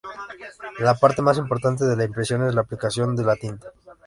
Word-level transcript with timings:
La 0.79 0.95
parte 0.95 1.21
más 1.21 1.37
importante 1.37 1.85
de 1.85 1.95
la 1.95 2.03
impresión 2.05 2.43
es 2.47 2.55
la 2.55 2.61
aplicación 2.61 3.15
de 3.15 3.23
la 3.23 3.35
tinta. 3.35 3.71